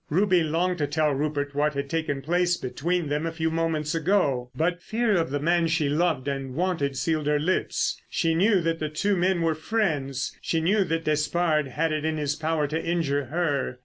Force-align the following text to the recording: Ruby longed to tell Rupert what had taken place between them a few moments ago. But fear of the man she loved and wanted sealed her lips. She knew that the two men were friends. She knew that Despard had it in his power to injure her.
Ruby 0.09 0.41
longed 0.41 0.79
to 0.79 0.87
tell 0.87 1.13
Rupert 1.13 1.53
what 1.53 1.75
had 1.75 1.87
taken 1.87 2.23
place 2.23 2.57
between 2.57 3.07
them 3.07 3.27
a 3.27 3.31
few 3.31 3.51
moments 3.51 3.93
ago. 3.93 4.49
But 4.55 4.81
fear 4.81 5.15
of 5.15 5.29
the 5.29 5.39
man 5.39 5.67
she 5.67 5.89
loved 5.89 6.27
and 6.27 6.55
wanted 6.55 6.97
sealed 6.97 7.27
her 7.27 7.37
lips. 7.37 8.01
She 8.09 8.33
knew 8.33 8.61
that 8.61 8.79
the 8.79 8.89
two 8.89 9.15
men 9.15 9.43
were 9.43 9.53
friends. 9.53 10.35
She 10.41 10.59
knew 10.59 10.83
that 10.85 11.03
Despard 11.03 11.67
had 11.67 11.91
it 11.91 12.03
in 12.03 12.17
his 12.17 12.35
power 12.35 12.65
to 12.65 12.83
injure 12.83 13.25
her. 13.25 13.77